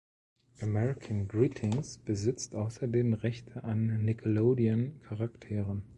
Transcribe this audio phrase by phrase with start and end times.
[0.61, 5.83] American Greetings besitzt außerdem Rechte an Nickelodeon-Charakteren.